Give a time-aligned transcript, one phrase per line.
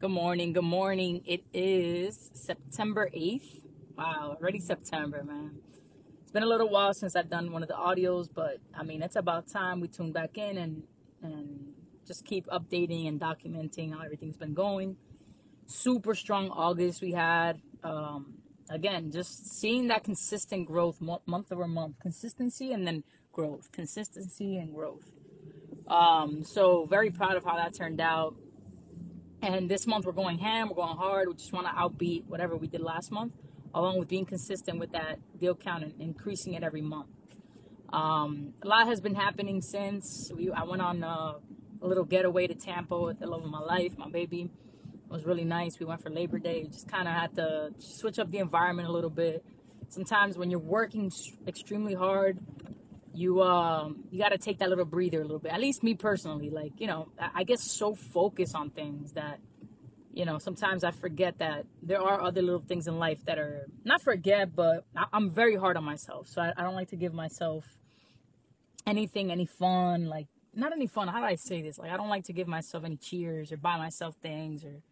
[0.00, 0.54] Good morning.
[0.54, 1.20] Good morning.
[1.26, 3.66] It is September 8th.
[3.98, 5.56] Wow, already September, man.
[6.22, 9.02] It's been a little while since I've done one of the audios, but I mean,
[9.02, 10.84] it's about time we tune back in and
[11.22, 11.74] and
[12.06, 14.96] just keep updating and documenting how everything's been going.
[15.66, 17.60] Super strong August we had.
[17.84, 18.36] Um,
[18.70, 24.74] again, just seeing that consistent growth month over month, consistency and then growth, consistency and
[24.74, 25.10] growth.
[25.88, 28.34] Um, so very proud of how that turned out.
[29.42, 31.28] And this month we're going ham, we're going hard.
[31.28, 33.32] We just want to outbeat whatever we did last month,
[33.74, 37.08] along with being consistent with that deal count and increasing it every month.
[37.90, 40.50] Um, a lot has been happening since we.
[40.50, 41.32] I went on uh,
[41.82, 44.42] a little getaway to Tampa with the love of my life, my baby.
[44.42, 45.80] It was really nice.
[45.80, 46.64] We went for Labor Day.
[46.64, 49.42] Just kind of had to switch up the environment a little bit.
[49.88, 51.10] Sometimes when you're working
[51.48, 52.38] extremely hard,
[53.14, 55.52] you um you got to take that little breather a little bit.
[55.52, 59.40] At least me personally, like you know, I, get so focused on things that
[60.12, 63.66] you know sometimes I forget that there are other little things in life that are
[63.84, 66.28] not forget, but I, am very hard on myself.
[66.28, 67.64] So I, I don't like to give myself
[68.86, 71.08] anything, any fun, like not any fun.
[71.08, 71.78] How do I say this?
[71.78, 74.82] Like I don't like to give myself any cheers or buy myself things or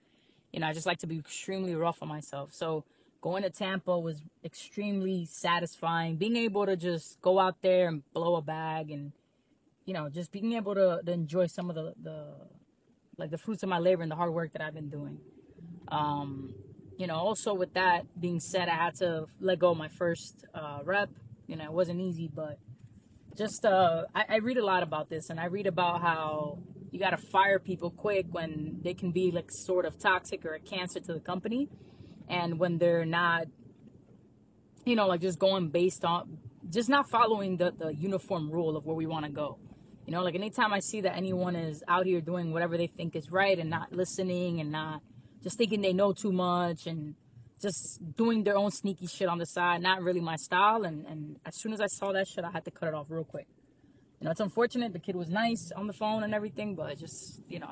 [0.53, 2.53] you know I just like to be extremely rough on myself.
[2.53, 2.85] So
[3.21, 6.17] going to Tampa was extremely satisfying.
[6.17, 9.13] Being able to just go out there and blow a bag and,
[9.85, 12.35] you know, just being able to, to enjoy some of the, the,
[13.17, 15.19] like the fruits of my labor and the hard work that I've been doing.
[15.89, 16.55] Um,
[16.97, 20.45] you know, also with that being said, I had to let go of my first
[20.55, 21.11] uh, rep.
[21.47, 22.59] You know, it wasn't easy, but
[23.37, 26.59] just uh, I, I read a lot about this, and I read about how
[26.91, 30.55] you got to fire people quick when they can be like sort of toxic or
[30.55, 31.69] a cancer to the company
[32.29, 33.47] and when they're not
[34.85, 36.39] you know like just going based on
[36.71, 39.59] just not following the, the uniform rule of where we want to go.
[40.07, 43.15] You know like anytime i see that anyone is out here doing whatever they think
[43.15, 45.03] is right and not listening and not
[45.43, 47.15] just thinking they know too much and
[47.61, 50.85] just doing their own sneaky shit on the side not really my style.
[50.85, 53.07] And, and as soon as i saw that shit i had to cut it off
[53.11, 53.49] real quick
[54.21, 57.41] you know it's unfortunate the kid was nice on the phone and everything but just
[57.49, 57.69] you know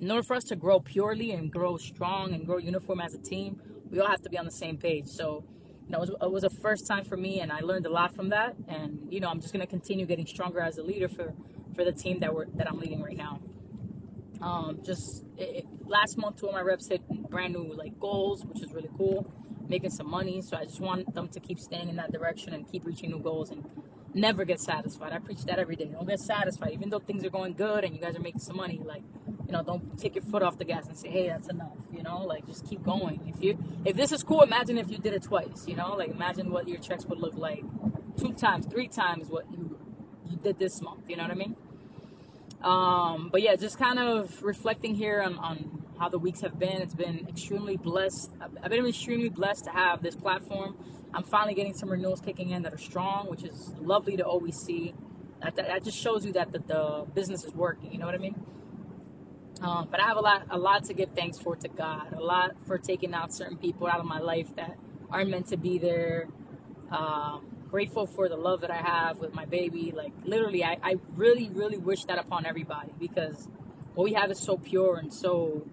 [0.00, 3.18] in order for us to grow purely and grow strong and grow uniform as a
[3.18, 3.60] team
[3.90, 5.08] we all have to be on the same page.
[5.08, 5.44] So,
[5.86, 7.90] you know, it was, it was a first time for me, and I learned a
[7.90, 8.54] lot from that.
[8.68, 11.34] And you know, I'm just gonna continue getting stronger as a leader for
[11.74, 13.40] for the team that we're that I'm leading right now.
[14.40, 18.62] Um, just it, last month, two of my reps hit brand new like goals, which
[18.62, 19.32] is really cool.
[19.68, 22.66] Making some money, so I just want them to keep staying in that direction and
[22.70, 23.64] keep reaching new goals and
[24.14, 25.12] never get satisfied.
[25.12, 25.86] I preach that every day.
[25.86, 28.56] Don't get satisfied, even though things are going good and you guys are making some
[28.56, 28.80] money.
[28.84, 29.02] Like
[29.46, 31.76] you know, don't take your foot off the gas and say, hey, that's enough.
[31.92, 33.20] You know, like just keep going.
[33.26, 35.66] If you if this is cool, imagine if you did it twice.
[35.66, 37.64] You know, like imagine what your checks would look like
[38.16, 39.76] two times, three times what you
[40.30, 41.02] you did this month.
[41.08, 41.56] You know what I mean?
[42.62, 46.80] Um, but yeah, just kind of reflecting here on, on how the weeks have been.
[46.80, 48.32] It's been extremely blessed.
[48.40, 50.74] I've been extremely blessed to have this platform.
[51.12, 54.56] I'm finally getting some renewals kicking in that are strong, which is lovely to always
[54.56, 54.94] see.
[55.42, 57.92] That, that, that just shows you that the, the business is working.
[57.92, 58.34] You know what I mean?
[59.60, 62.14] Um, but I have a lot, a lot to give thanks for to God.
[62.14, 64.78] A lot for taking out certain people out of my life that
[65.10, 66.28] aren't meant to be there.
[66.90, 69.92] Um, grateful for the love that I have with my baby.
[69.94, 73.48] Like literally, I, I really, really wish that upon everybody because
[73.94, 75.66] what we have is so pure and so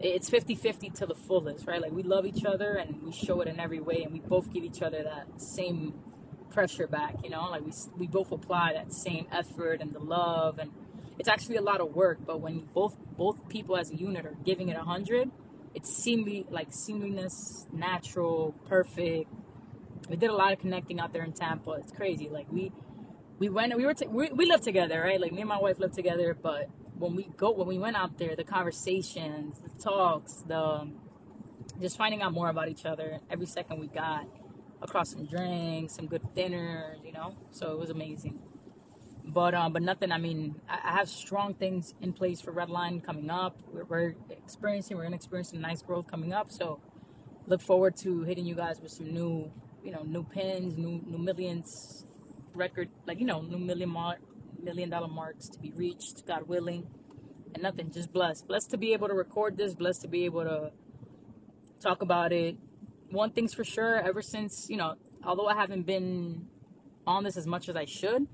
[0.00, 1.80] it's 50-50 to the fullest, right?
[1.80, 4.52] Like we love each other and we show it in every way, and we both
[4.52, 5.94] give each other that same
[6.50, 7.16] pressure back.
[7.24, 10.70] You know, like we we both apply that same effort and the love and
[11.18, 14.36] it's actually a lot of work but when both both people as a unit are
[14.44, 15.30] giving it a hundred
[15.74, 19.30] it's seemly like seamliness natural perfect
[20.08, 22.72] we did a lot of connecting out there in tampa it's crazy like we
[23.38, 25.78] we went we were t- we, we lived together right like me and my wife
[25.78, 30.44] lived together but when we go when we went out there the conversations the talks
[30.46, 30.90] the
[31.80, 34.26] just finding out more about each other every second we got
[34.82, 38.38] across some drinks some good dinners you know so it was amazing
[39.28, 40.10] but um, but nothing.
[40.10, 43.58] I mean, I, have strong things in place for Redline coming up.
[43.70, 46.50] We're, we're experiencing, we're gonna experience some nice growth coming up.
[46.50, 46.80] So
[47.46, 49.50] look forward to hitting you guys with some new,
[49.84, 52.06] you know, new pins, new new millions,
[52.54, 54.18] record like you know, new million mark,
[54.62, 56.86] million dollar marks to be reached, God willing,
[57.54, 57.90] and nothing.
[57.90, 60.70] Just blessed, blessed to be able to record this, blessed to be able to
[61.80, 62.56] talk about it.
[63.10, 64.94] One thing's for sure, ever since you know,
[65.24, 66.46] although I haven't been
[67.06, 68.26] on this as much as I should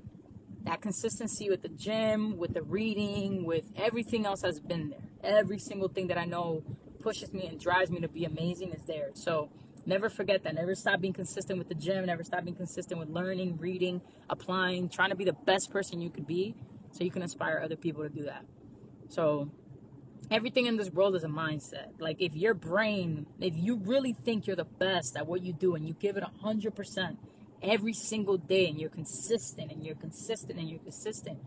[0.65, 5.01] that consistency with the gym, with the reading, with everything else has been there.
[5.23, 6.63] Every single thing that I know
[7.03, 9.11] pushes me and drives me to be amazing is there.
[9.15, 9.51] So
[9.87, 10.55] never forget that.
[10.55, 12.07] Never stop being consistent with the gym.
[12.07, 16.11] Never stop being consistent with learning, reading, applying, trying to be the best person you
[16.11, 16.55] could be
[16.93, 18.45] so you can inspire other people to do that.
[19.09, 19.51] So
[20.31, 21.89] everything in this world is a mindset.
[21.99, 25.75] Like if your brain, if you really think you're the best at what you do
[25.75, 27.19] and you give it a hundred percent
[27.63, 31.39] every single day and you're consistent and you're consistent and you're consistent,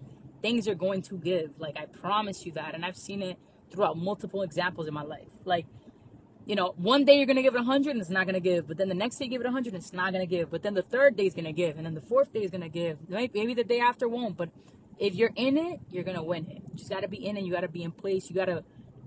[0.42, 1.51] things are going to give.
[1.60, 2.75] Like I promise you that.
[2.75, 3.38] And I've seen it
[3.72, 5.28] throughout multiple examples in my life.
[5.45, 5.66] Like,
[6.48, 8.70] you know, one day you're gonna give it a hundred and it's not gonna give,
[8.70, 10.50] but then the next day you give it a hundred and it's not gonna give,
[10.50, 12.70] but then the third day is gonna give, and then the fourth day is gonna
[12.70, 12.98] give.
[13.10, 14.50] Maybe the day after won't, but
[14.98, 16.64] if you're in it, you're gonna win it.
[16.72, 17.44] You just gotta be in it.
[17.44, 18.30] You gotta be in place.
[18.30, 18.64] You gotta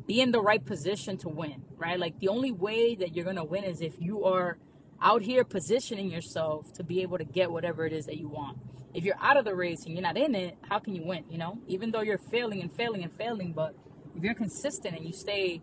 [0.06, 1.98] be in the right position to win, right?
[1.98, 4.58] Like the only way that you're gonna win is if you are
[5.00, 8.58] out here positioning yourself to be able to get whatever it is that you want.
[8.92, 11.24] If you're out of the race and you're not in it, how can you win?
[11.30, 13.74] You know, even though you're failing and failing and failing, but
[14.14, 15.62] if you're consistent and you stay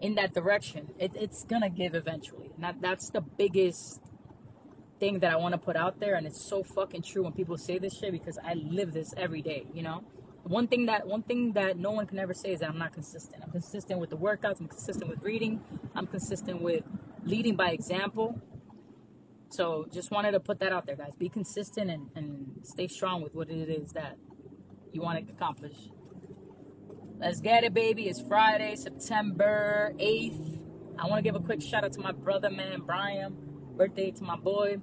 [0.00, 2.50] in that direction, it, it's gonna give eventually.
[2.58, 4.00] That, that's the biggest
[4.98, 7.56] thing that I want to put out there, and it's so fucking true when people
[7.56, 9.66] say this shit because I live this every day.
[9.72, 10.04] You know,
[10.44, 12.92] one thing that one thing that no one can ever say is that I'm not
[12.92, 13.42] consistent.
[13.44, 14.60] I'm consistent with the workouts.
[14.60, 15.60] I'm consistent with reading.
[15.94, 16.84] I'm consistent with
[17.24, 18.40] leading by example.
[19.50, 21.14] So just wanted to put that out there, guys.
[21.18, 24.16] Be consistent and, and stay strong with what it is that
[24.92, 25.76] you want to accomplish.
[27.20, 28.08] Let's get it, baby.
[28.08, 30.60] It's Friday, September 8th.
[31.00, 33.36] I want to give a quick shout out to my brother, man, Brian.
[33.76, 34.76] Birthday to my boy.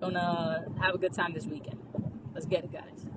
[0.00, 1.80] Gonna have a good time this weekend.
[2.32, 3.08] Let's get it, guys.